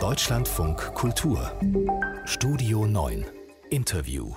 [0.00, 1.52] Deutschlandfunk Kultur
[2.24, 3.26] Studio 9
[3.70, 4.34] Interview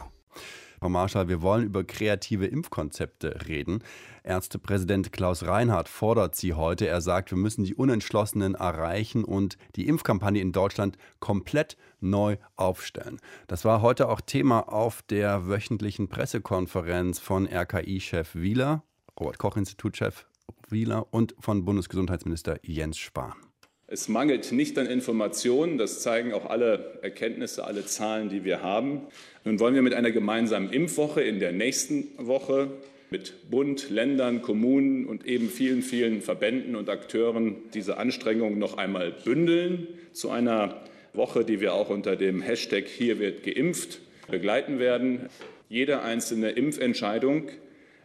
[0.79, 3.83] Frau Marschall, wir wollen über kreative Impfkonzepte reden.
[4.23, 6.87] Ärztepräsident Klaus Reinhardt fordert sie heute.
[6.87, 13.19] Er sagt, wir müssen die Unentschlossenen erreichen und die Impfkampagne in Deutschland komplett neu aufstellen.
[13.47, 18.83] Das war heute auch Thema auf der wöchentlichen Pressekonferenz von RKI-Chef Wieler,
[19.19, 20.25] Robert-Koch-Institut-Chef
[20.69, 23.46] Wieler und von Bundesgesundheitsminister Jens Spahn.
[23.89, 29.07] Es mangelt nicht an Informationen, das zeigen auch alle Erkenntnisse, alle Zahlen, die wir haben.
[29.45, 32.69] Nun wollen wir mit einer gemeinsamen Impfwoche in der nächsten Woche
[33.09, 39.13] mit Bund, Ländern, Kommunen und eben vielen, vielen Verbänden und Akteuren diese Anstrengungen noch einmal
[39.23, 40.81] bündeln zu einer
[41.13, 45.29] Woche, die wir auch unter dem Hashtag Hier wird geimpft begleiten werden.
[45.69, 47.51] Jede einzelne Impfentscheidung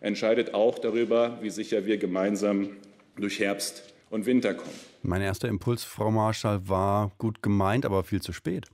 [0.01, 2.77] entscheidet auch darüber, wie sicher wir gemeinsam
[3.17, 4.75] durch Herbst und Winter kommen.
[5.03, 8.69] Mein erster Impuls, Frau Marschall, war gut gemeint, aber viel zu spät.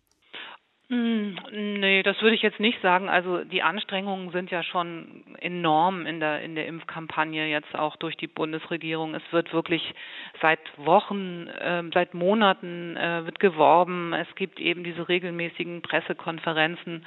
[0.90, 3.10] Hm, nee, das würde ich jetzt nicht sagen.
[3.10, 8.16] Also die Anstrengungen sind ja schon enorm in der in der Impfkampagne jetzt auch durch
[8.16, 9.14] die Bundesregierung.
[9.14, 9.94] Es wird wirklich
[10.40, 14.14] seit Wochen, äh, seit Monaten äh, wird geworben.
[14.14, 17.04] Es gibt eben diese regelmäßigen Pressekonferenzen.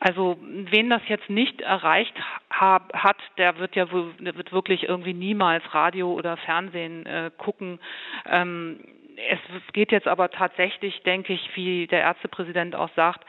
[0.00, 2.14] Also wen das jetzt nicht erreicht
[2.50, 7.80] hab, hat, der wird ja der wird wirklich irgendwie niemals Radio oder Fernsehen äh, gucken.
[8.26, 8.80] Ähm,
[9.16, 13.24] es geht jetzt aber tatsächlich, denke ich, wie der Ärztepräsident auch sagt,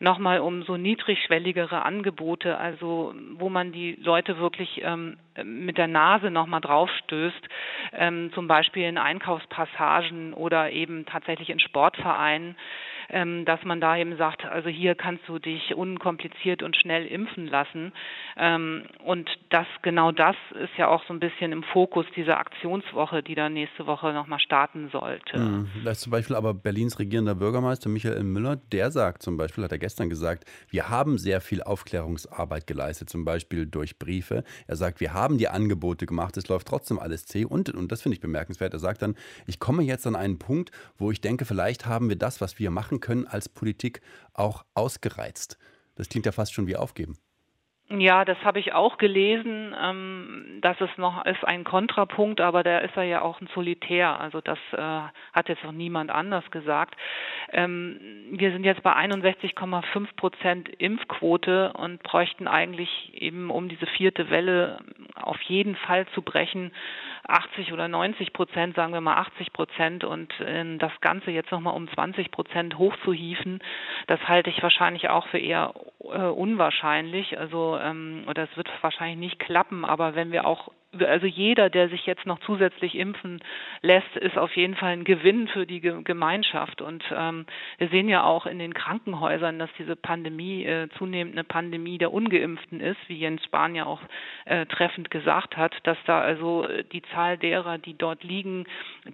[0.00, 6.30] nochmal um so niedrigschwelligere Angebote, also wo man die Leute wirklich ähm, mit der Nase
[6.30, 7.48] nochmal draufstößt,
[7.94, 12.56] ähm, zum Beispiel in Einkaufspassagen oder eben tatsächlich in Sportvereinen
[13.10, 17.46] ähm, dass man da eben sagt, also hier kannst du dich unkompliziert und schnell impfen
[17.46, 17.92] lassen.
[18.36, 23.22] Ähm, und das genau das ist ja auch so ein bisschen im Fokus dieser Aktionswoche,
[23.22, 25.38] die dann nächste Woche nochmal starten sollte.
[25.38, 25.68] Mhm.
[25.84, 29.72] Da ist zum Beispiel aber Berlins regierender Bürgermeister Michael Müller, der sagt zum Beispiel, hat
[29.72, 34.44] er gestern gesagt, wir haben sehr viel Aufklärungsarbeit geleistet, zum Beispiel durch Briefe.
[34.66, 37.44] Er sagt, wir haben die Angebote gemacht, es läuft trotzdem alles zäh.
[37.44, 39.14] Und, und das finde ich bemerkenswert, er sagt dann,
[39.46, 42.70] ich komme jetzt an einen Punkt, wo ich denke, vielleicht haben wir das, was wir
[42.70, 44.00] machen können, als Politik
[44.34, 45.58] auch ausgereizt.
[45.96, 47.18] Das klingt ja fast schon wie aufgeben.
[47.90, 49.74] Ja, das habe ich auch gelesen.
[49.80, 54.20] Ähm, dass es noch ist ein Kontrapunkt, aber der ist er ja auch ein Solitär.
[54.20, 54.78] Also das äh,
[55.32, 56.96] hat jetzt noch niemand anders gesagt.
[57.50, 57.98] Ähm,
[58.32, 64.80] wir sind jetzt bei 61,5 Prozent Impfquote und bräuchten eigentlich eben, um diese vierte Welle
[65.28, 66.72] auf jeden Fall zu brechen,
[67.26, 71.74] 80 oder 90 Prozent, sagen wir mal 80 Prozent und äh, das Ganze jetzt nochmal
[71.74, 73.60] um 20 Prozent hochzuhieven,
[74.06, 77.38] das halte ich wahrscheinlich auch für eher äh, unwahrscheinlich.
[77.38, 81.90] Also ähm, oder es wird wahrscheinlich nicht klappen, aber wenn wir auch also jeder, der
[81.90, 83.40] sich jetzt noch zusätzlich impfen
[83.82, 86.80] lässt, ist auf jeden Fall ein Gewinn für die Gemeinschaft.
[86.80, 87.44] Und ähm,
[87.76, 92.12] wir sehen ja auch in den Krankenhäusern, dass diese Pandemie äh, zunehmend eine Pandemie der
[92.12, 94.00] Ungeimpften ist, wie Jens Spahn ja auch
[94.46, 98.64] äh, treffend gesagt hat, dass da also äh, die Zahl derer, die dort liegen,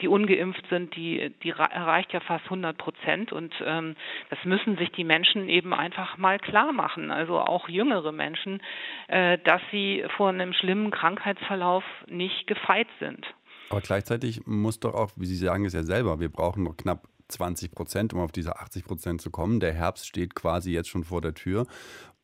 [0.01, 3.33] die ungeimpft sind, die, die erreicht ja fast 100 Prozent.
[3.33, 3.97] Und ähm,
[4.31, 8.63] das müssen sich die Menschen eben einfach mal klar machen, also auch jüngere Menschen,
[9.09, 13.25] äh, dass sie vor einem schlimmen Krankheitsverlauf Verlauf nicht gefeit sind.
[13.71, 17.09] Aber gleichzeitig muss doch auch, wie Sie sagen es ja selber, wir brauchen noch knapp
[17.29, 19.61] 20 Prozent, um auf diese 80 Prozent zu kommen.
[19.61, 21.67] Der Herbst steht quasi jetzt schon vor der Tür.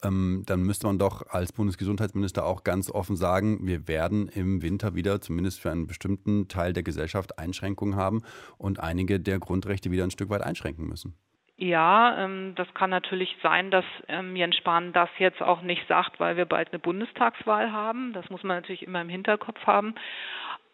[0.03, 4.95] Ähm, dann müsste man doch als Bundesgesundheitsminister auch ganz offen sagen, wir werden im Winter
[4.95, 8.23] wieder zumindest für einen bestimmten Teil der Gesellschaft Einschränkungen haben
[8.59, 11.15] und einige der Grundrechte wieder ein Stück weit einschränken müssen.
[11.61, 16.19] Ja, ähm, das kann natürlich sein, dass ähm, Jens Spahn das jetzt auch nicht sagt,
[16.19, 18.15] weil wir bald eine Bundestagswahl haben.
[18.15, 19.95] Das muss man natürlich immer im Hinterkopf haben.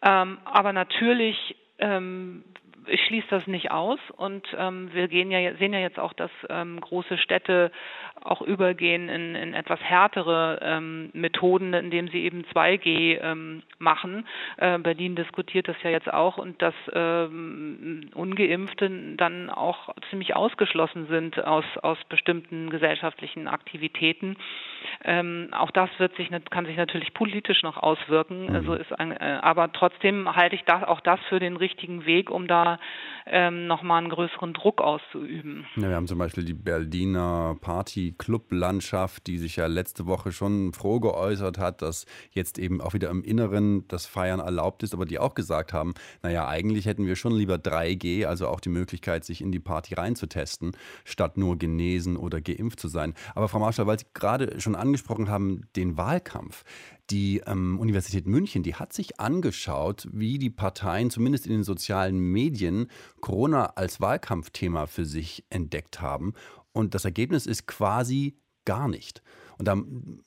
[0.01, 1.57] Ähm, aber natürlich
[2.87, 6.31] ich schließe das nicht aus und ähm, wir gehen ja, sehen ja jetzt auch, dass
[6.49, 7.71] ähm, große Städte
[8.23, 14.27] auch übergehen in, in etwas härtere ähm, Methoden, indem sie eben 2G ähm, machen.
[14.57, 21.07] Äh, Berlin diskutiert das ja jetzt auch und dass ähm, Ungeimpfte dann auch ziemlich ausgeschlossen
[21.07, 24.37] sind aus, aus bestimmten gesellschaftlichen Aktivitäten.
[25.03, 28.47] Ähm, auch das wird sich, kann sich natürlich politisch noch auswirken.
[28.47, 28.55] Mhm.
[28.55, 32.29] Also ist ein, äh, aber trotzdem halte ich das, auch das für den richtigen Weg,
[32.29, 32.76] um da
[33.25, 35.65] ähm, nochmal einen größeren Druck auszuüben.
[35.75, 40.99] Ja, wir haben zum Beispiel die Berliner Party-Club-Landschaft, die sich ja letzte Woche schon froh
[40.99, 45.19] geäußert hat, dass jetzt eben auch wieder im Inneren das Feiern erlaubt ist, aber die
[45.19, 45.93] auch gesagt haben,
[46.23, 49.95] naja, eigentlich hätten wir schon lieber 3G, also auch die Möglichkeit, sich in die Party
[49.95, 50.71] reinzutesten,
[51.03, 53.13] statt nur genesen oder geimpft zu sein.
[53.35, 56.63] Aber Frau Marschall, weil Sie gerade schon angesprochen haben, den Wahlkampf,
[57.09, 62.17] Die ähm, Universität München, die hat sich angeschaut, wie die Parteien zumindest in den sozialen
[62.19, 62.87] Medien
[63.21, 66.33] Corona als Wahlkampfthema für sich entdeckt haben.
[66.73, 69.23] Und das Ergebnis ist quasi gar nicht.
[69.57, 69.77] Und da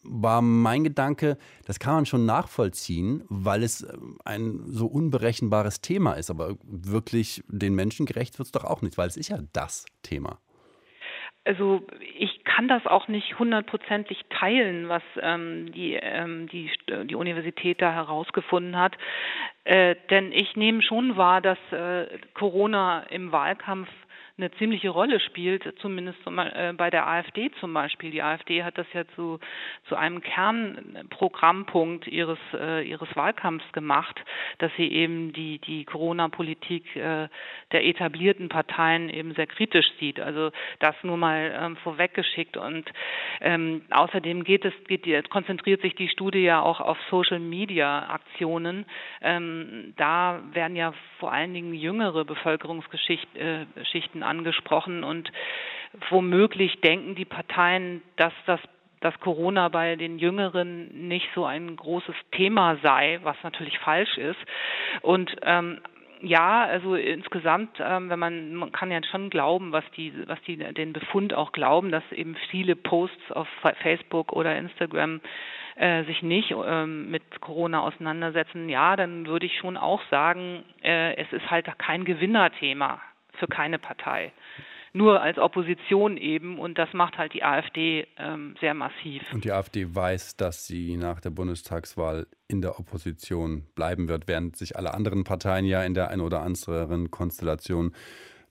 [0.02, 6.14] war mein Gedanke, das kann man schon nachvollziehen, weil es äh, ein so unberechenbares Thema
[6.14, 6.30] ist.
[6.30, 9.84] Aber wirklich den Menschen gerecht wird es doch auch nicht, weil es ist ja das
[10.02, 10.40] Thema.
[11.50, 11.82] Also
[12.16, 16.70] ich kann das auch nicht hundertprozentig teilen, was ähm, die, ähm, die,
[17.06, 18.96] die Universität da herausgefunden hat.
[19.64, 23.88] Äh, denn ich nehme schon wahr, dass äh, Corona im Wahlkampf
[24.40, 28.10] eine ziemliche Rolle spielt, zumindest äh, bei der AfD zum Beispiel.
[28.10, 29.38] Die AfD hat das ja zu,
[29.88, 34.18] zu einem Kernprogrammpunkt ihres, äh, ihres Wahlkampfs gemacht,
[34.58, 37.28] dass sie eben die, die Corona-Politik äh,
[37.72, 40.20] der etablierten Parteien eben sehr kritisch sieht.
[40.20, 42.56] Also das nur mal ähm, vorweggeschickt.
[42.56, 42.90] Und
[43.40, 48.86] ähm, außerdem geht es, geht konzentriert sich die Studie ja auch auf Social-Media-Aktionen.
[49.22, 49.49] Ähm,
[49.96, 55.30] da werden ja vor allen Dingen jüngere Bevölkerungsschichten angesprochen und
[56.08, 58.60] womöglich denken die Parteien, dass das
[59.00, 64.38] dass Corona bei den Jüngeren nicht so ein großes Thema sei, was natürlich falsch ist.
[65.00, 65.80] Und ähm,
[66.22, 70.56] ja, also insgesamt, ähm, wenn man, man kann ja schon glauben, was die, was die
[70.56, 73.48] den Befund auch glauben, dass eben viele Posts auf
[73.82, 75.20] Facebook oder Instagram
[75.76, 78.68] äh, sich nicht ähm, mit Corona auseinandersetzen.
[78.68, 83.00] Ja, dann würde ich schon auch sagen, äh, es ist halt kein Gewinnerthema
[83.38, 84.32] für keine Partei.
[84.92, 89.22] Nur als Opposition eben und das macht halt die AfD ähm, sehr massiv.
[89.32, 94.56] Und die AfD weiß, dass sie nach der Bundestagswahl in der Opposition bleiben wird, während
[94.56, 97.94] sich alle anderen Parteien ja in der einen oder anderen Konstellation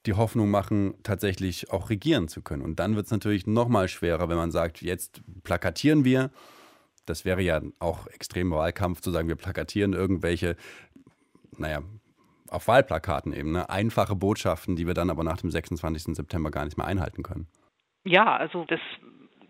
[0.05, 2.61] die Hoffnung machen, tatsächlich auch regieren zu können.
[2.61, 6.31] Und dann wird es natürlich noch mal schwerer, wenn man sagt, jetzt plakatieren wir.
[7.05, 10.55] Das wäre ja auch extrem Wahlkampf zu sagen, wir plakatieren irgendwelche,
[11.57, 11.81] naja,
[12.51, 13.69] auf Wahlplakaten eben, ne?
[13.69, 16.15] einfache Botschaften, die wir dann aber nach dem 26.
[16.15, 17.47] September gar nicht mehr einhalten können.
[18.05, 18.79] Ja, also das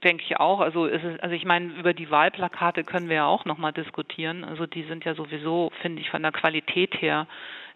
[0.03, 0.59] denke ich auch.
[0.59, 4.43] Also, ist, also ich meine, über die Wahlplakate können wir ja auch nochmal diskutieren.
[4.43, 7.27] Also die sind ja sowieso, finde ich, von der Qualität her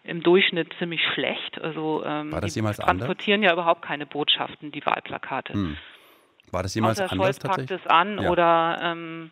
[0.04, 1.60] im Durchschnitt ziemlich schlecht.
[1.60, 3.50] Also ähm, War das die jemals transportieren anders?
[3.50, 5.54] ja überhaupt keine Botschaften, die Wahlplakate.
[5.54, 5.76] Hm.
[6.50, 7.80] War das jemals Außer anders Scholz packt tatsächlich?
[7.80, 8.30] es an Ja.
[8.30, 9.30] oder ähm,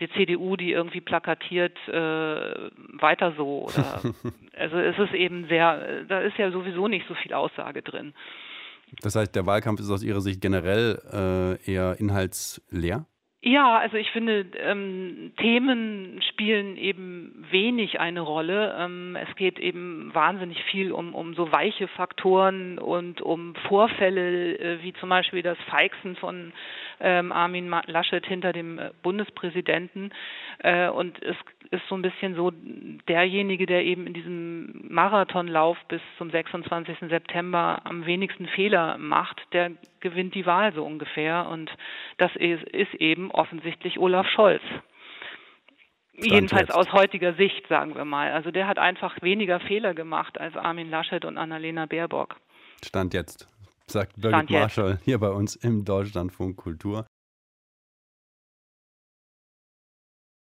[0.00, 3.66] die CDU, die irgendwie plakatiert äh, weiter so.
[3.66, 4.00] Oder,
[4.56, 8.14] also es ist eben sehr, da ist ja sowieso nicht so viel Aussage drin.
[9.02, 13.06] Das heißt, der Wahlkampf ist aus Ihrer Sicht generell äh, eher inhaltsleer?
[13.42, 18.76] Ja, also ich finde, ähm, Themen spielen eben wenig eine Rolle.
[18.78, 24.82] Ähm, es geht eben wahnsinnig viel um, um so weiche Faktoren und um Vorfälle, äh,
[24.82, 26.52] wie zum Beispiel das Feixen von
[27.32, 30.12] Armin Ma- Laschet hinter dem äh, Bundespräsidenten.
[30.58, 31.36] Äh, und es
[31.70, 32.50] ist so ein bisschen so
[33.08, 36.98] derjenige, der eben in diesem Marathonlauf bis zum 26.
[37.08, 39.70] September am wenigsten Fehler macht, der
[40.00, 41.48] gewinnt die Wahl so ungefähr.
[41.48, 41.70] Und
[42.18, 42.64] das ist,
[42.94, 44.62] eben offensichtlich Olaf Scholz.
[46.22, 46.74] Jedenfalls jetzt.
[46.76, 48.32] aus heutiger Sicht, sagen wir mal.
[48.32, 52.36] Also der hat einfach weniger Fehler gemacht als Armin Laschet und Annalena Baerbock.
[52.84, 53.46] Stand jetzt,
[53.90, 54.50] sagt Birgit.
[54.50, 57.06] Marschall hier bei uns im Deutschlandfunk Kultur.